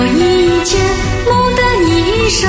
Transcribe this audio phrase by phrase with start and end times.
[0.00, 0.80] 有一件
[1.26, 2.48] 梦的衣裳，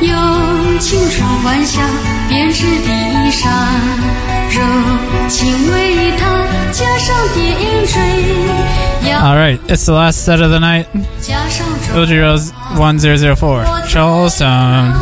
[0.00, 1.80] 有青春欢笑，
[2.28, 3.52] 便是地上，
[4.50, 4.60] 柔
[5.28, 8.00] 情为它加上点缀。
[9.22, 10.86] All right, it's the last set of the night.
[11.20, 11.64] 加上
[11.94, 14.92] Fuji Rose 1004, Charleston.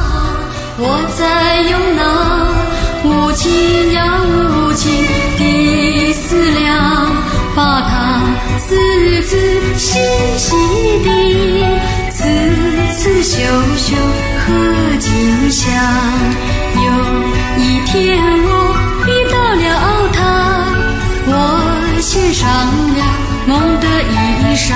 [0.77, 2.03] 我在用那
[3.05, 4.93] 无情呀无情
[5.39, 7.07] 的思量，
[7.55, 8.18] 把它
[8.59, 9.37] 字字
[9.77, 9.99] 细
[10.37, 10.55] 细
[11.05, 11.07] 地，
[12.11, 12.25] 字
[12.97, 13.37] 字绣
[13.77, 13.97] 绣
[14.45, 15.63] 和景象。
[16.75, 16.83] 有
[17.63, 18.51] 一天我
[19.07, 19.65] 遇到了
[20.13, 20.19] 他，
[21.27, 21.31] 我
[22.01, 23.01] 献上了
[23.47, 24.67] 梦的衣裳，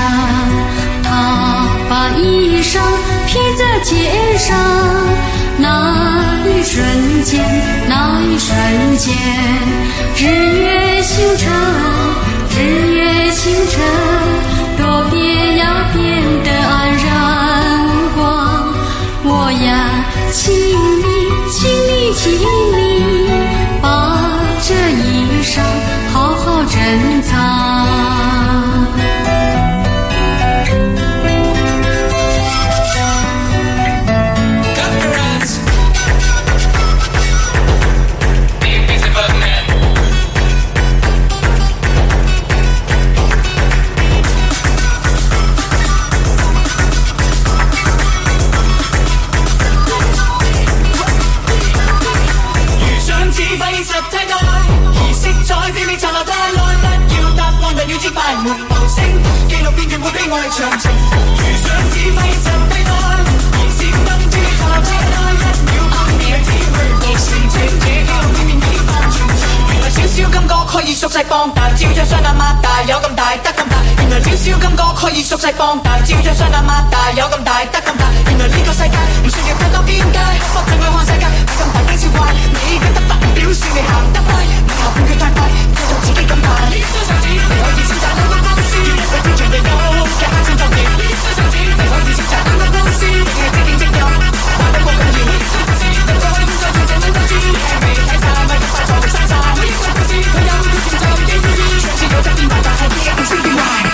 [1.02, 2.80] 他把衣裳
[3.26, 3.90] 披在肩
[4.38, 4.56] 上。
[5.58, 5.66] 那
[6.46, 7.44] 一瞬间，
[7.86, 9.14] 那一瞬间，
[10.16, 11.52] 日月星辰，
[12.54, 12.60] 日
[12.94, 13.82] 月星辰，
[14.78, 16.72] 多变呀变得黯
[17.04, 17.06] 然
[17.86, 18.20] 无光。
[19.24, 21.04] 我呀，请你，
[21.50, 23.30] 请你，请你，
[23.80, 23.84] 把
[24.62, 25.60] 这衣裳
[26.12, 27.91] 好好珍藏。
[60.32, 62.92] 爱长情如想指挥就对待
[63.52, 65.36] 点闪灯珠就炸街一
[65.68, 66.24] 秒拍变
[68.46, 85.44] 面秒穿插原来小小金刚可以缩细放大招像双眼擘大有咁大得咁大原来小小金刚可以缩细放大招像双眼擘大有咁大得咁大原来呢个世界唔需要太多边界不过正去看世界不咁大惊小怪你不得不表示你行得快你好变却太快
[85.76, 89.81] 就在自己咁大你一张相纸可以超越那些大人物事叫一个天长地久
[102.82, 103.91] Music, music, music,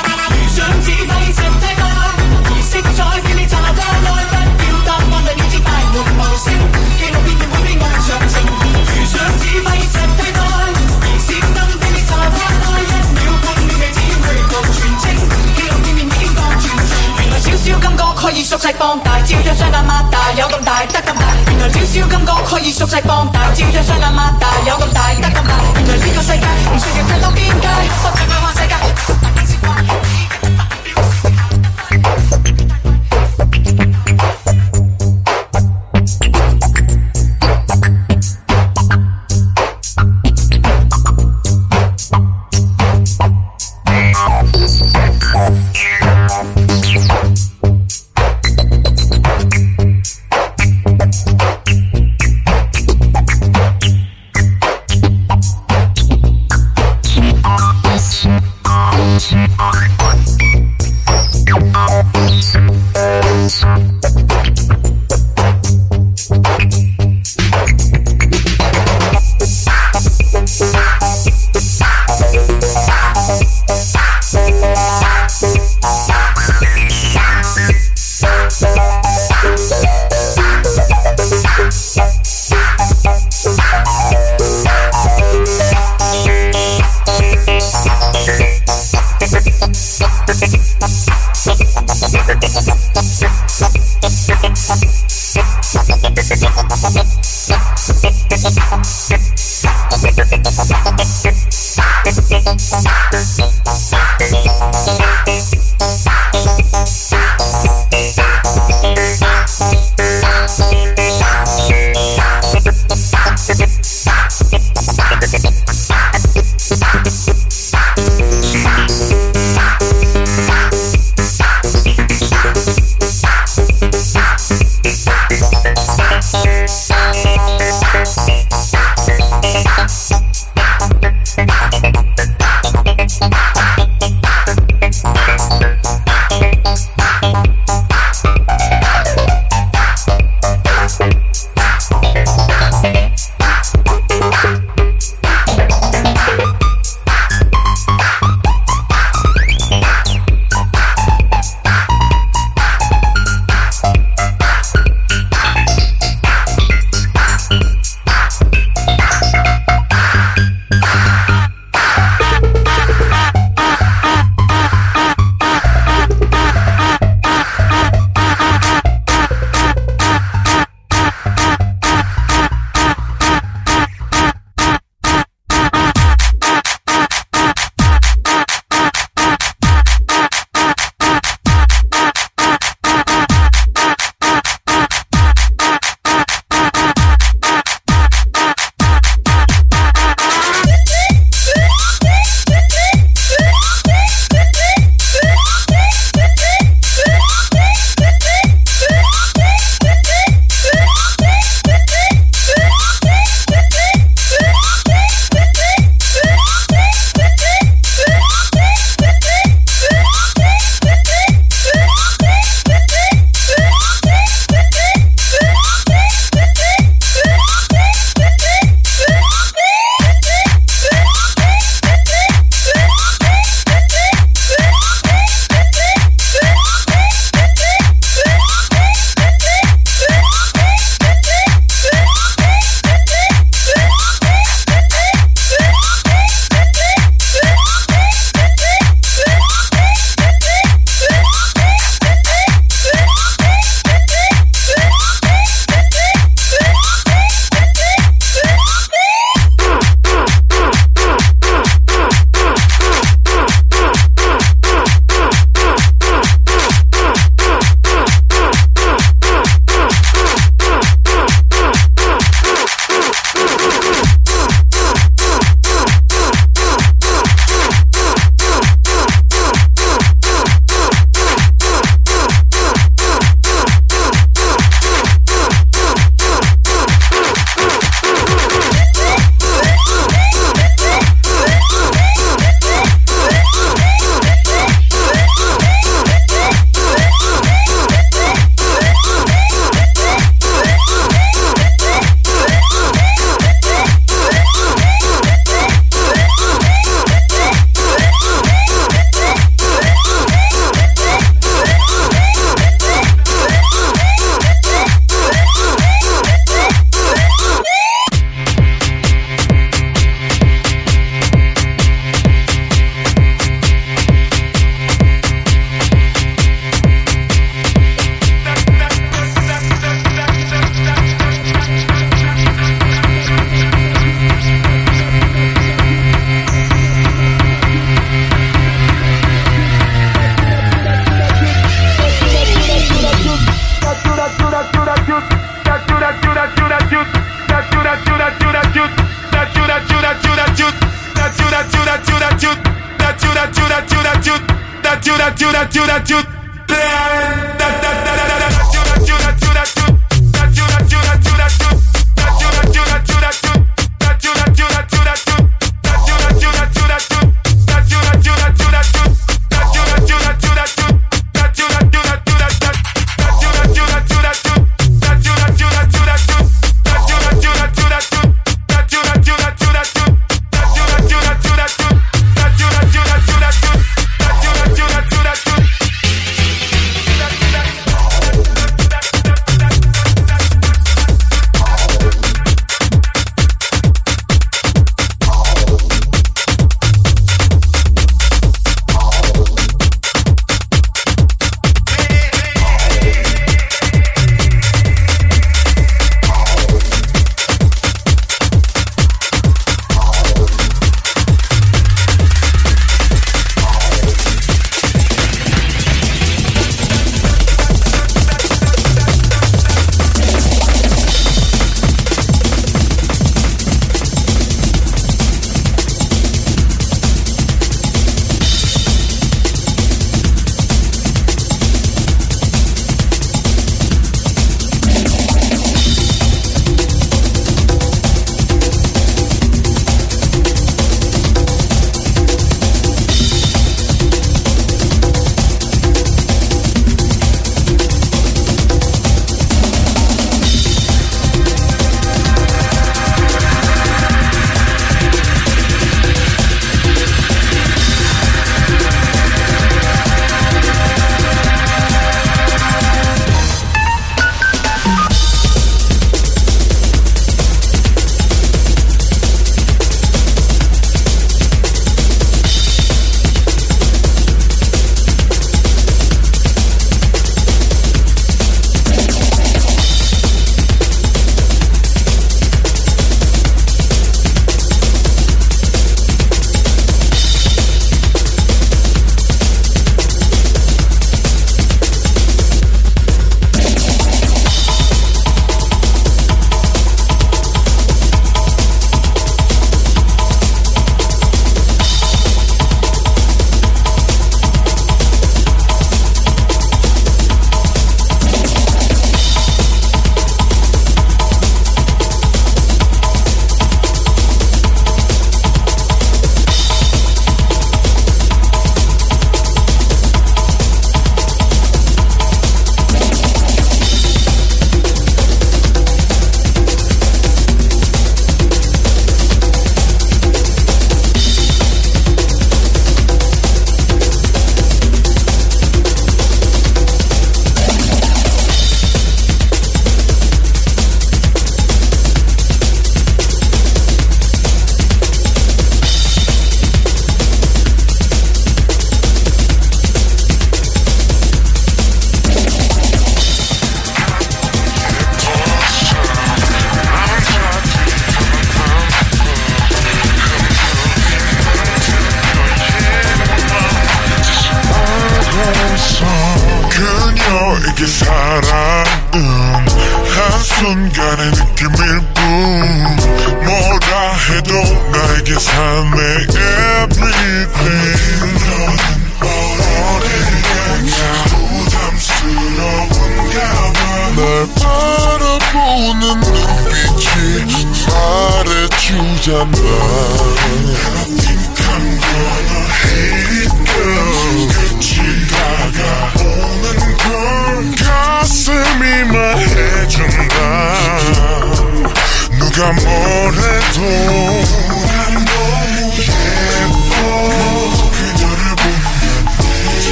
[18.28, 21.34] 可以缩細放大，照張雙眼擘大，有咁大得咁大。
[21.46, 25.54] 原來小小金歌可以縮細放大，照張雙眼擘大，有咁大得咁大。
[25.76, 27.68] 原來呢個世界唔需要太多邊界，
[28.02, 29.17] 不准佢看世界。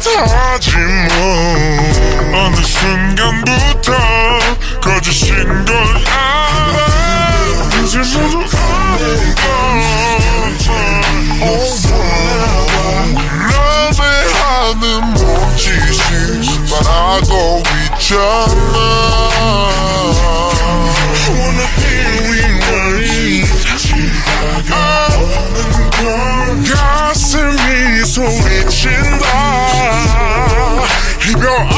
[0.00, 1.18] 탓이 뭐
[2.32, 3.92] 어느 순간부터
[4.80, 6.76] 거짓인 걸 알아.
[7.84, 8.44] 이제 모두
[13.52, 17.62] 연애하는 몸짓이지만 알고
[17.98, 18.76] 있잖아.
[27.16, 29.65] 가슴이 소리친다.
[31.26, 31.75] Keep your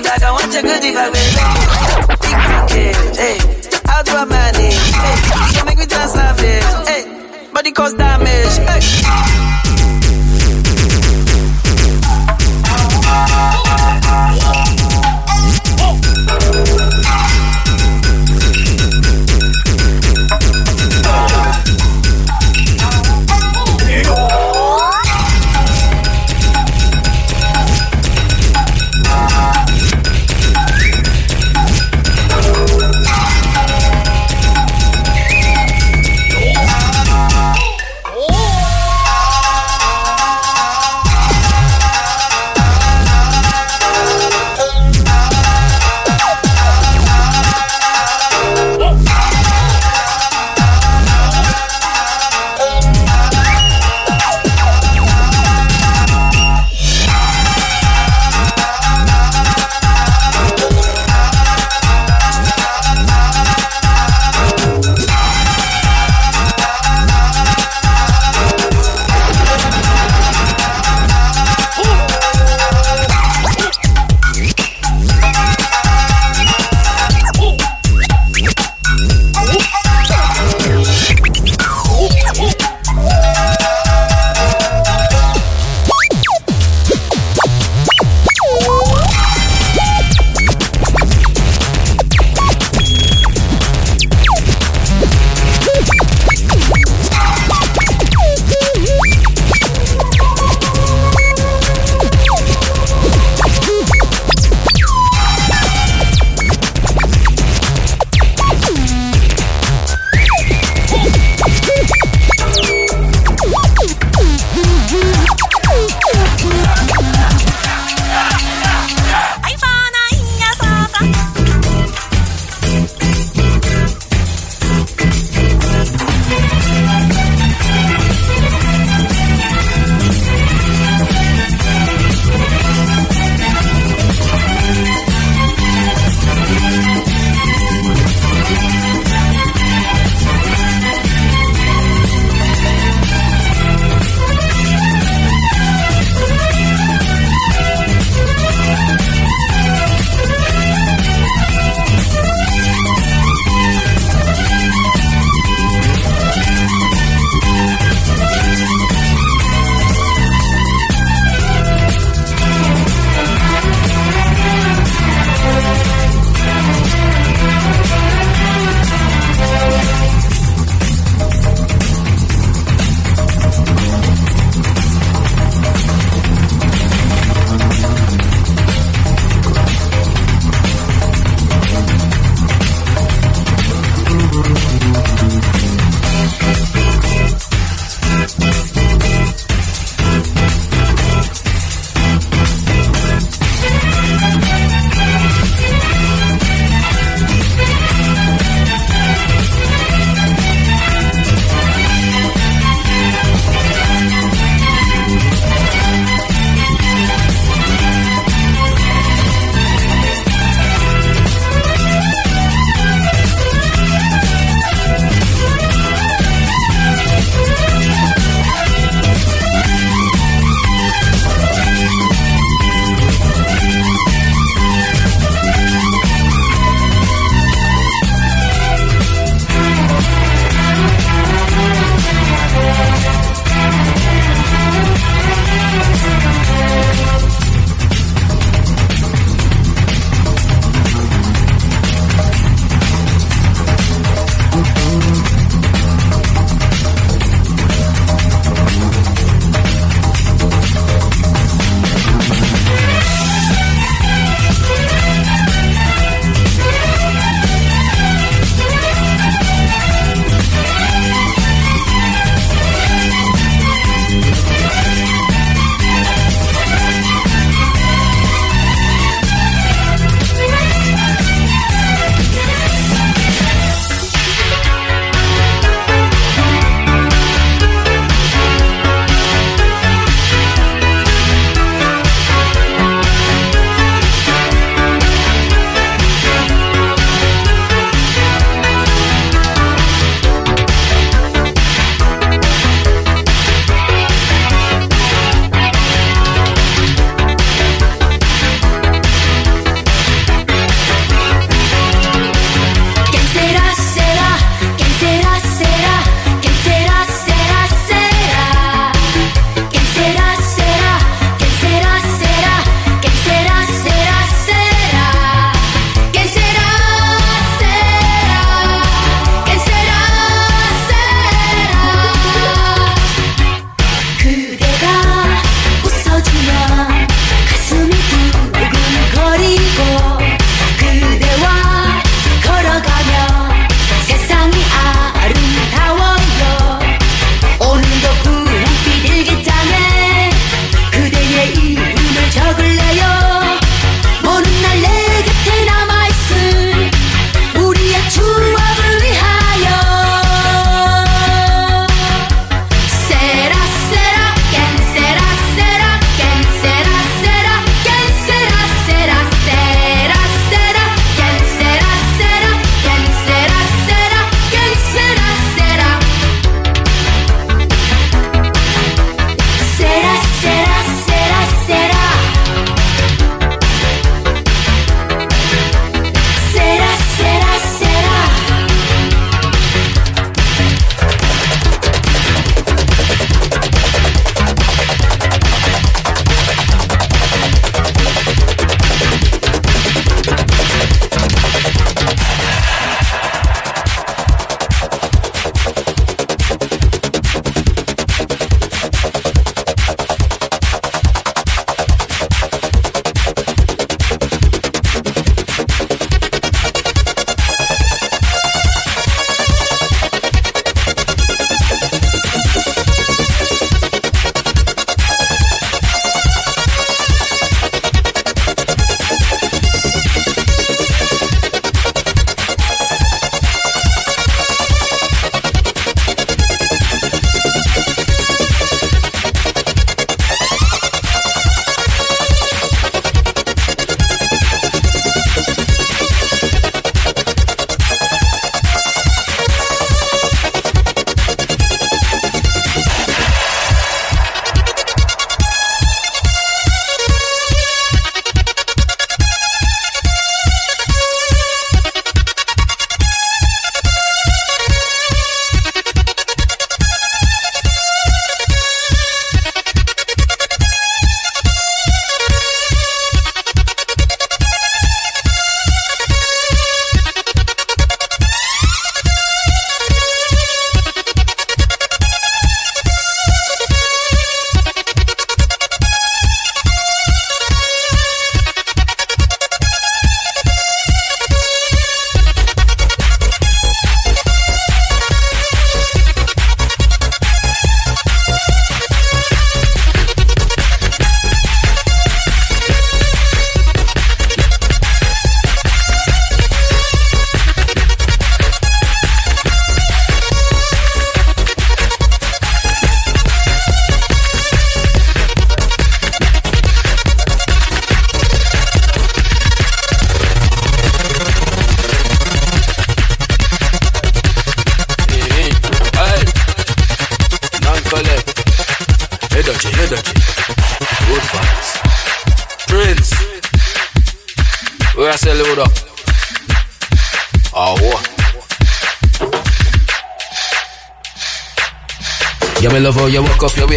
[0.00, 1.42] goodie I want your good bag, baby.
[2.22, 3.38] Big pocket, hey.
[3.84, 4.74] How do I manage?
[4.96, 6.88] Hey, you make me dance like this.
[6.88, 7.50] hey.
[7.52, 10.01] Body cause damage, hey.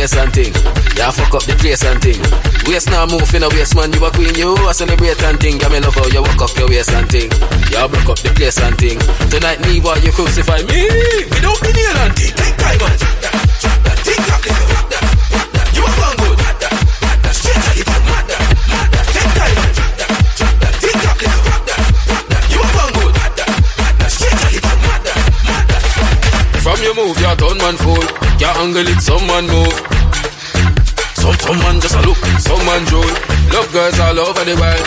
[0.06, 0.54] Waist and thing.
[0.94, 2.22] Yeah, fuck up the place and thing.
[2.70, 3.90] Waist now move in a waist, man.
[3.90, 5.58] You a queen, you a celebrate and thing.
[5.58, 7.34] Yeah, me love how you walk up your waist and thing.
[7.74, 9.02] Yeah, broke up the place and thing.
[9.34, 10.86] Tonight, me, why you crucify me?
[11.34, 12.38] Without the nail and thing.
[12.38, 13.10] Take time, You a to.
[14.06, 14.46] Take time,
[15.74, 16.06] You a.
[26.62, 28.06] From your move, your turn man fool.
[28.38, 29.95] Your angle it, some man move.
[32.66, 33.06] Look, some man drool.
[33.54, 34.86] Love girls all over the world.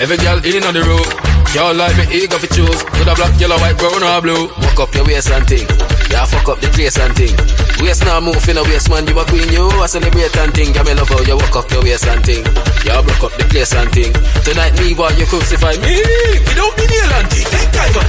[0.00, 1.06] Every girl in on the road.
[1.54, 2.82] Y'all like me eager for choose.
[2.96, 4.48] Could a black, yellow, white, brown or blue.
[4.48, 5.68] Walk up your waist and thing.
[6.10, 7.34] Yeah, fuck up the place and thing.
[7.80, 10.74] Waist now move in a waist man, you a queen, you a celebrate and thing.
[10.74, 12.44] Yeah, me love how you walk up your waist and thing.
[12.84, 14.12] Yeah, broke up the place and thing.
[14.44, 16.00] Tonight me, boy, you crucify me.
[16.48, 17.46] Without the nail and thing.
[17.52, 18.08] Take time, man.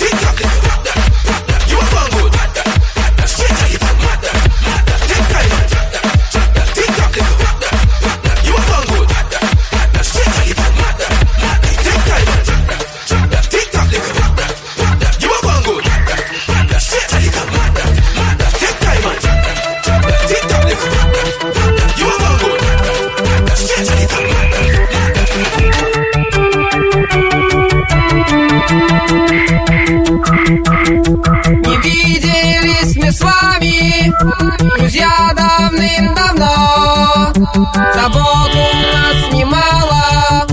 [0.00, 0.81] Tick tock, you
[34.58, 37.32] друзья, давным-давно.
[37.94, 38.56] Забот у
[38.92, 40.46] нас немало,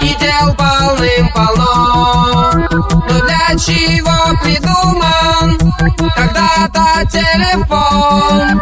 [0.00, 2.52] и дел полным-полно.
[2.70, 5.58] Но для чего придуман
[6.14, 8.60] когда-то телефон?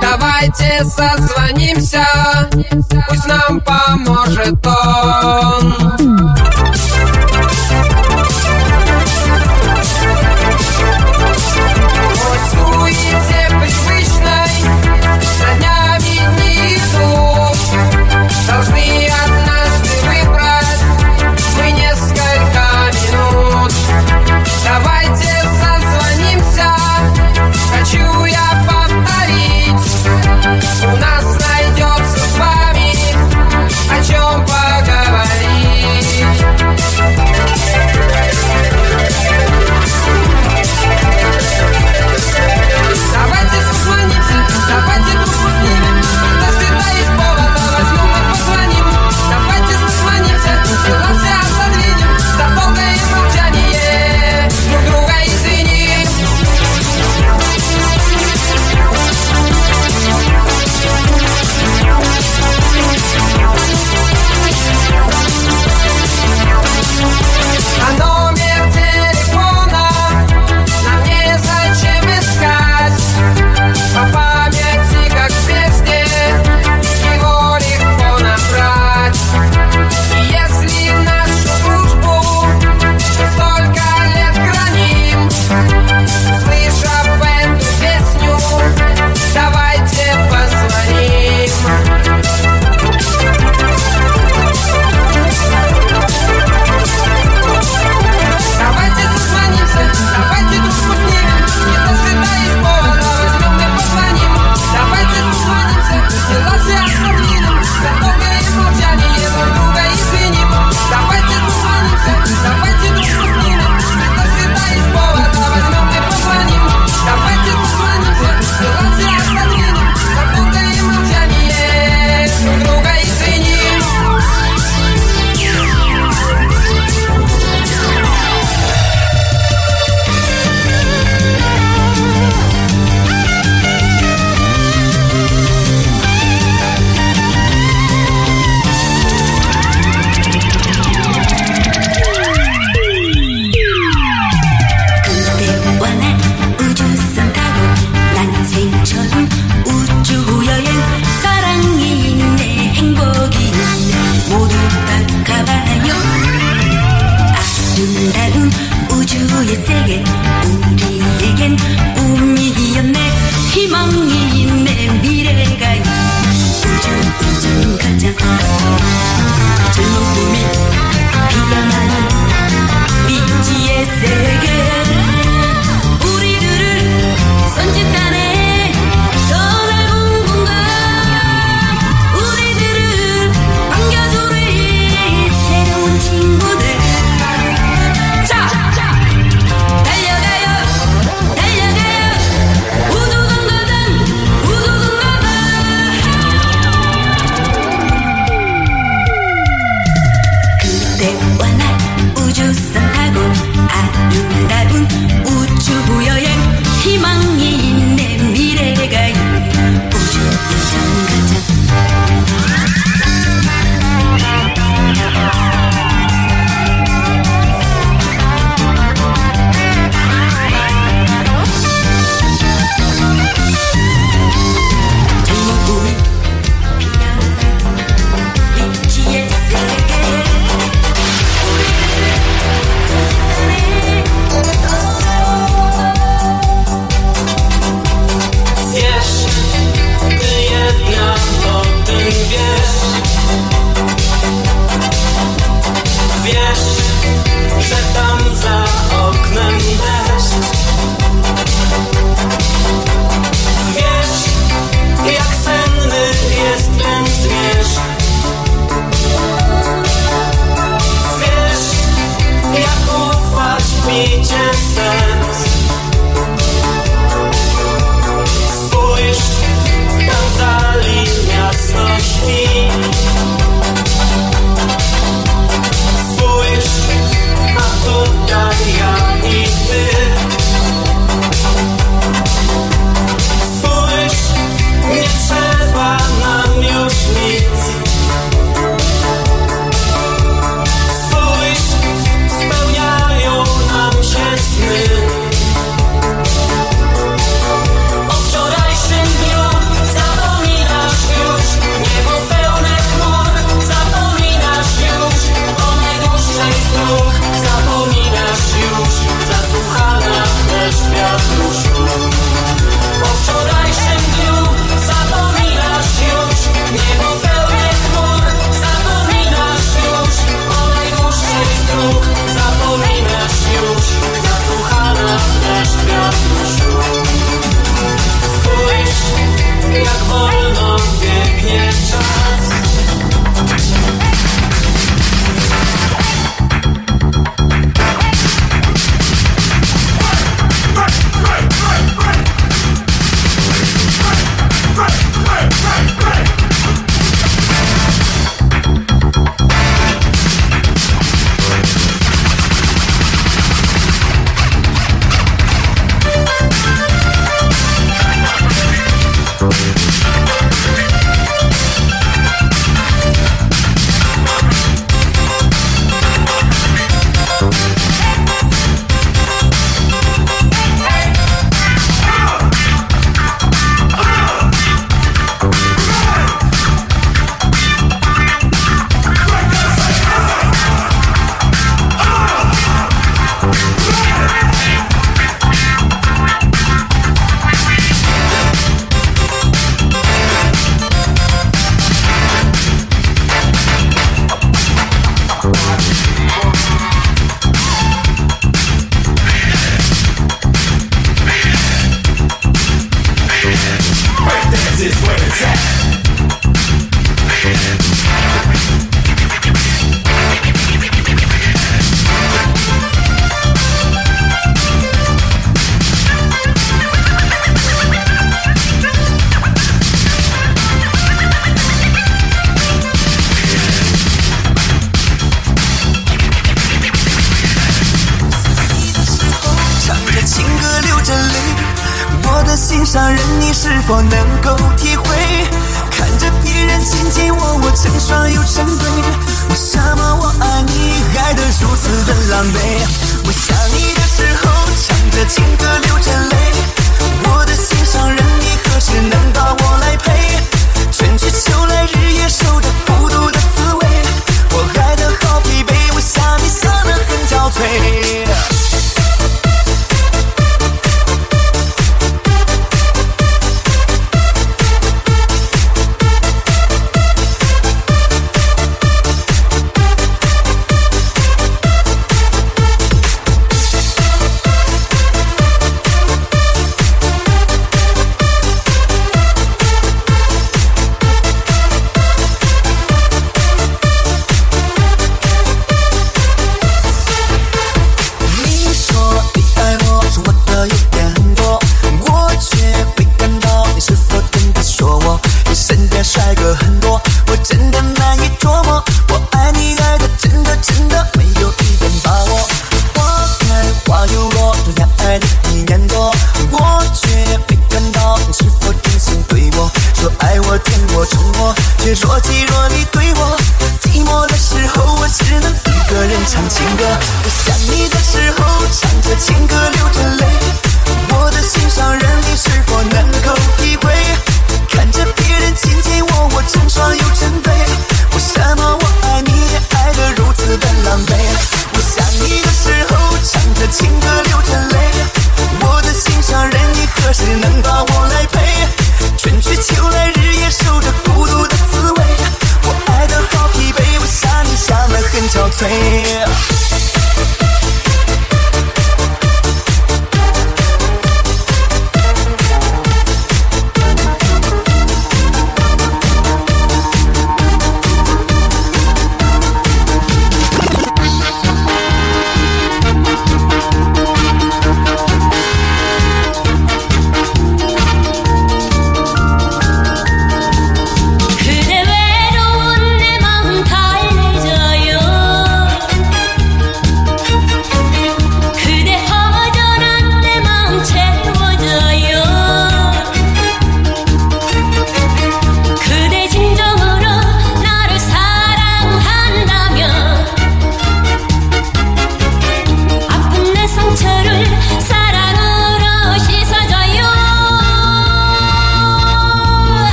[0.00, 2.06] Давайте созвонимся,
[3.08, 5.92] пусть нам поможет он.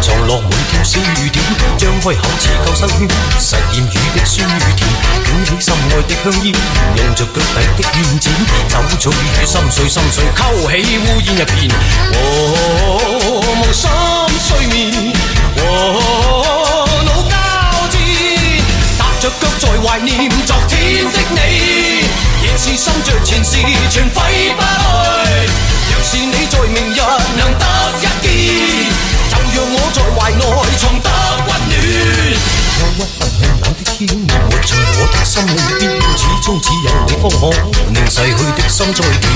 [0.00, 1.42] 藏落每条小雨點，
[1.76, 3.08] 張開口似救生圈，
[3.40, 4.80] 實驗雨的酸与甜，
[5.24, 6.54] 卷起心愛的香煙，
[6.96, 7.42] 用着腳底
[7.76, 8.30] 的軟剪，
[8.68, 9.12] 走進雨
[9.44, 10.40] 心碎心碎，勾
[10.70, 11.56] 起烏煙一片，
[12.12, 12.16] 和
[13.60, 13.90] 無心
[14.46, 15.12] 睡眠，
[15.56, 15.60] 和
[17.02, 17.34] 腦交
[17.90, 17.92] 戰，
[18.96, 21.36] 踏着腳在懷念昨天的你，
[22.44, 23.56] 夜是心着前事
[23.90, 24.16] 全挥
[24.54, 24.66] 不去。
[25.90, 26.96] 若是你在明日
[27.36, 27.64] 能得
[28.00, 28.26] 一見，
[29.17, 29.17] 就
[29.58, 30.40] 让我在怀内
[30.78, 31.10] 藏得
[31.48, 31.74] 温暖。
[32.78, 35.50] 憂鬱不向冷的天，活在我的心里
[35.80, 35.82] 边，
[36.16, 37.42] 始终只有你方可
[37.92, 39.26] 令逝去的心再甜。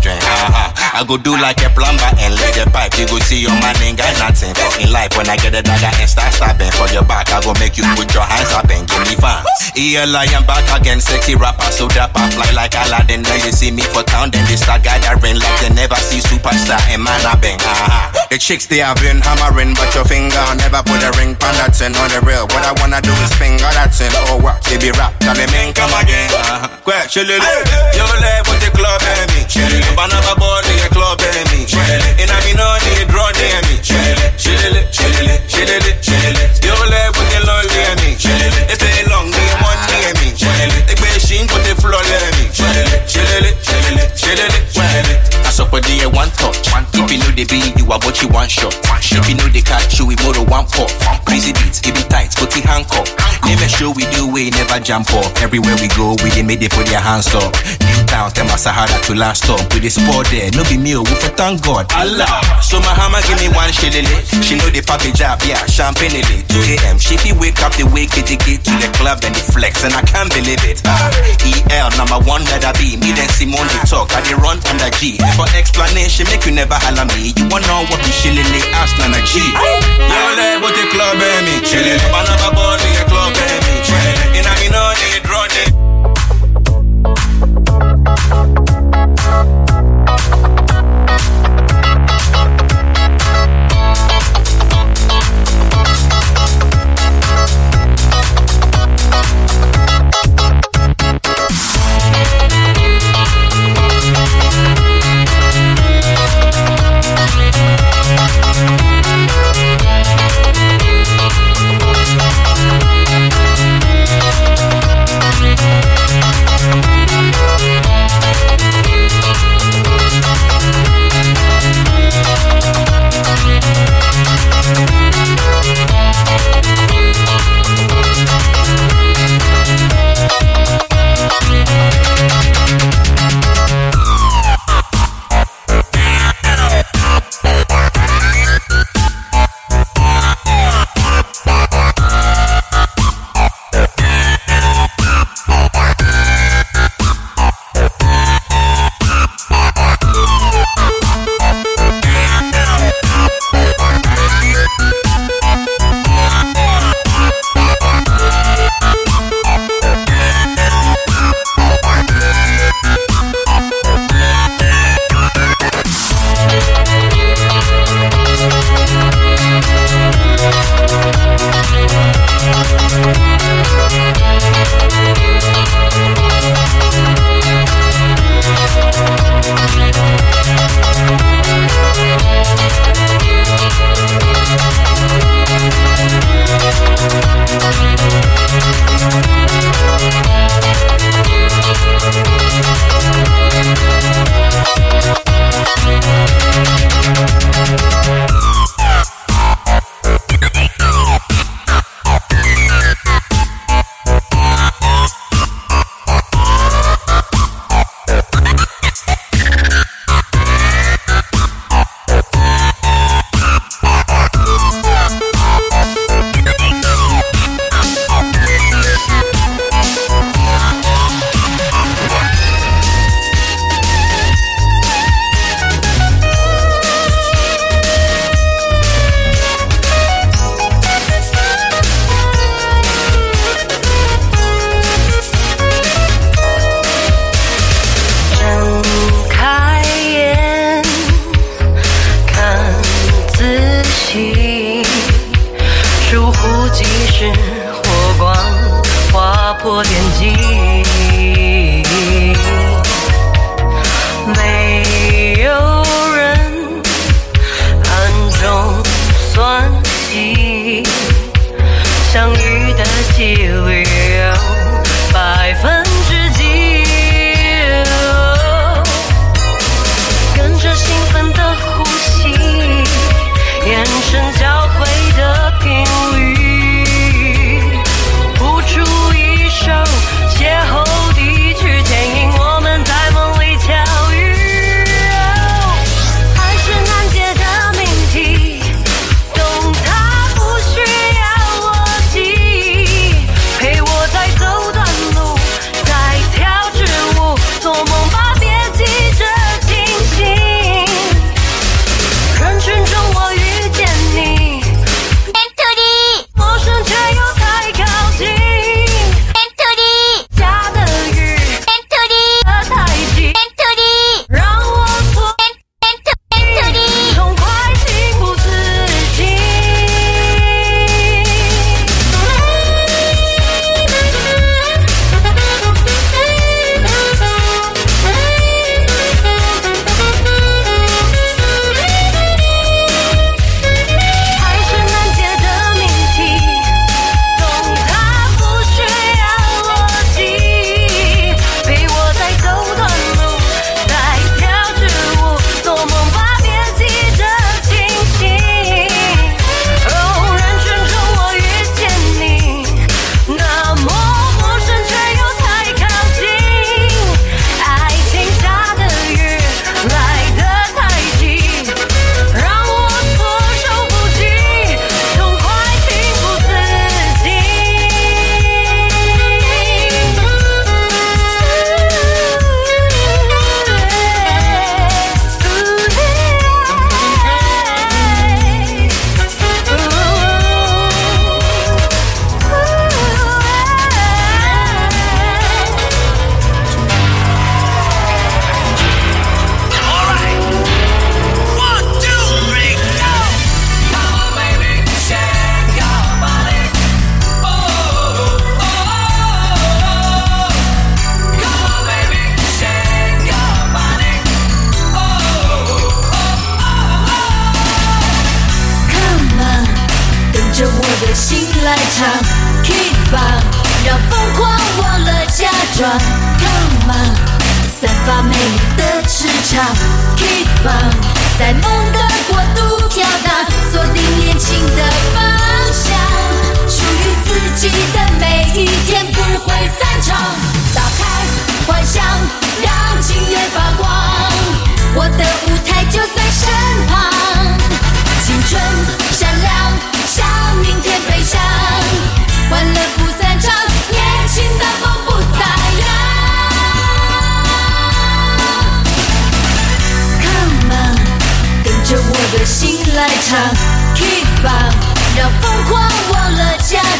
[0.00, 0.79] Drink uh-huh.
[0.92, 2.98] I go do like a plumber and lay the pipe.
[2.98, 5.92] You go see your man ain't got nothing in life, when I get a dagger
[6.00, 8.88] and start stabbing For your back, I go make you put your hands up and
[8.88, 13.22] give me fans ELI, I'm back again, sexy rapper So dapper, fly like Aladdin.
[13.22, 16.80] Now you see me for town, then they start gathering Like they never see superstar
[16.88, 18.28] and man I bang uh-huh.
[18.32, 21.76] The chicks they have been hammering But your finger never put a ring on that
[21.76, 21.92] thing.
[22.00, 24.10] On the real, what I wanna do is finger that thing.
[24.32, 26.80] Oh what, baby rap, tell me man come again uh-huh.
[26.82, 27.44] Quick, chillin'
[27.94, 29.04] Yo leg with the club
[29.36, 31.66] me Chillin' Banana body, a club and me.
[32.20, 33.76] And I mean on the draw near me.
[33.84, 38.16] Chillin' Chillin' Chillin' Chillin' Chillin' Yo leg with the lolly and me.
[38.72, 40.32] If they long, they want near me.
[40.32, 42.48] Chillin' The machine put the floor near me.
[42.52, 46.62] Chillin' Chillin' Chillin' Chillin' Chillin' I support the one touch.
[46.94, 48.70] If you know the beat, you are what you want shot
[49.02, 50.86] If you know the catch, you more than one pop.
[51.26, 53.10] Crazy beats, give it tight, put the handcuff
[53.42, 55.26] Never show we do, we never jump up.
[55.42, 57.50] Everywhere we go, we they made it put their hands up.
[57.82, 60.94] New town, tell my Sahara to last stop With the sport there, no be me,
[60.94, 61.90] we for thank God.
[61.98, 62.30] Allah,
[62.62, 66.46] so my hammer give me one shillelagh She know the papi job, yeah, champagne it.
[66.46, 66.94] 2 a.m.
[67.02, 69.98] She be wake up the wake it, get to the club and the flex And
[69.98, 70.78] I can't believe it.
[70.86, 71.10] Ah,
[71.74, 72.94] EL, number one that I be.
[73.02, 76.76] Me then Simone the talk, I they run under G For explanation, make you never
[76.76, 77.32] holler me.
[77.32, 79.40] You wanna know what the shillelagh ask Nana G.
[79.40, 81.64] Let what the club me.
[81.64, 83.80] Chillin', banana body, a club and me.
[83.80, 85.80] Chillin', and I mean on the draw the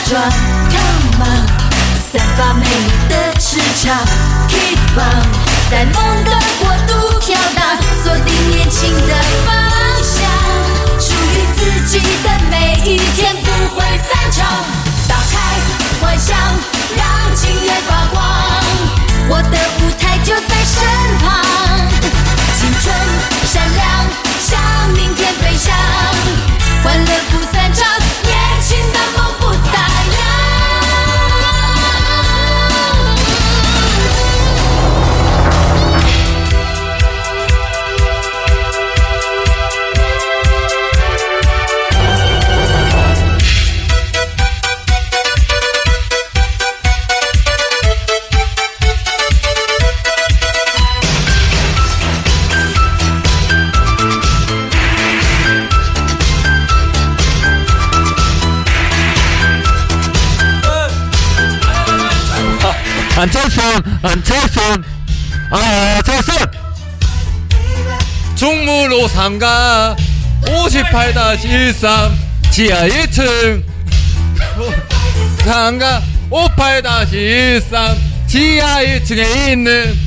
[0.01, 0.23] 了假装
[0.71, 1.47] ，Come on，
[2.11, 3.97] 散发美丽的磁场
[4.49, 5.23] ，Keep on，
[5.71, 6.31] 在梦的
[6.61, 9.15] 国度飘荡，锁定年轻的
[9.47, 9.55] 方
[10.03, 10.19] 向。
[10.99, 14.47] 属于自己的每一天不会散场，
[15.09, 15.39] 打开
[16.01, 16.37] 幻想，
[16.97, 18.23] 让今夜发光，
[19.29, 20.79] 我的舞台就在身
[21.19, 21.45] 旁，
[22.59, 22.95] 青春
[23.47, 23.85] 闪亮，
[24.41, 24.59] 向
[24.95, 25.75] 明天飞翔，
[26.83, 27.87] 欢乐不散场，
[63.21, 63.63] 안철순
[64.03, 64.85] 안철순.
[65.51, 66.35] 안철순.
[68.35, 69.95] 중무로 3가
[70.47, 72.13] 58-13
[72.51, 73.63] 지하 1층.
[75.41, 76.01] 3가
[76.31, 79.99] 58-13 지하 1층에 있는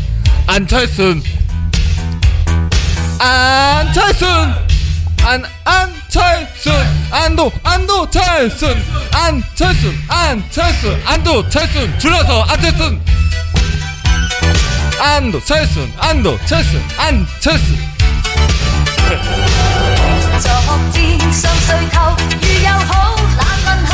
[0.48, 1.22] 안철순.
[3.20, 4.28] 안철순.
[5.24, 8.84] 안 안철순 안도 안도 철순.
[9.12, 11.00] 안철순 안철순.
[11.06, 12.00] 안도 철순.
[12.00, 13.00] 줄여서 안철순.
[15.00, 16.40] 안도 철순 안도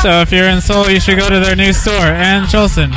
[0.01, 2.93] So if you're in Seoul, you should go to their new store, and Cholson.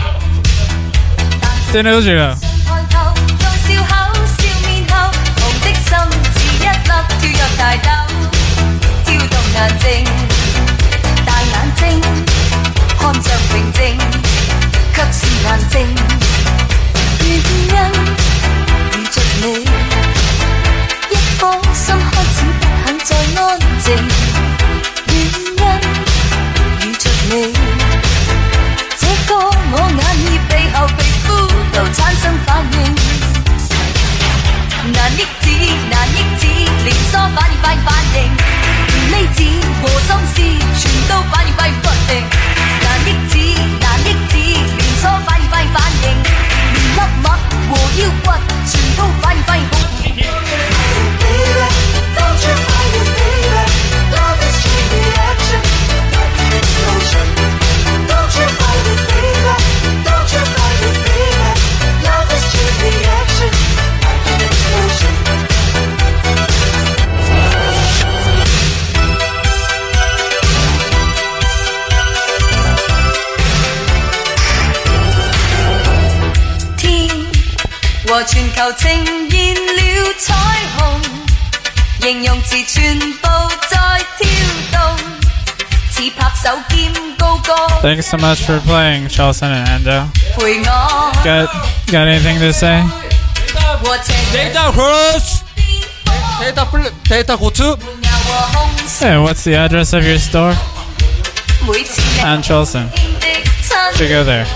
[88.13, 90.07] so much for playing, Chelsea and Endo.
[91.25, 91.49] Got
[91.91, 92.85] got anything to say?
[94.33, 95.43] 데이터 크로스
[96.39, 97.79] 데이터 플 데이터 고추
[99.01, 100.53] Hey, what's the address of your store?
[102.23, 102.85] And Chelsea.
[103.97, 104.47] To go there.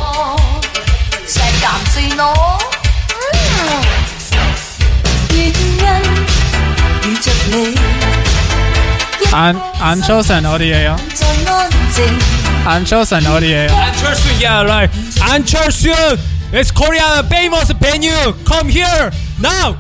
[9.33, 10.97] 안, 안 쳐서 어디에요?
[12.67, 13.69] 안철순 어디에요?
[13.71, 14.91] 안철순 yeah right.
[15.21, 15.93] 안철순
[16.53, 18.33] It's Korea famous venue.
[18.45, 19.11] Come here
[19.41, 19.77] now.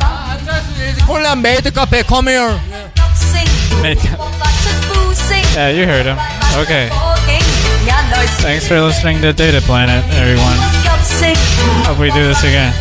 [0.00, 2.60] 아, is Korean made cafe eh, come here.
[3.82, 3.98] Maid
[5.54, 6.18] Yeah you heard him.
[6.56, 6.88] Okay.
[8.40, 10.56] Thanks for listening to Data Planet everyone.
[11.88, 12.72] Hope we do this again.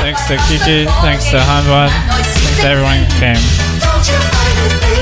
[0.00, 4.95] Thanks to Kiki, thanks to Hanwan, thanks to everyone who came.